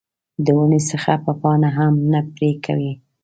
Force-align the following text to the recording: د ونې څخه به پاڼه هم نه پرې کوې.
د 0.45 0.45
ونې 0.57 0.79
څخه 0.89 1.13
به 1.23 1.33
پاڼه 1.41 1.69
هم 1.77 1.93
نه 2.11 2.19
پرې 2.35 2.51
کوې. 2.65 2.91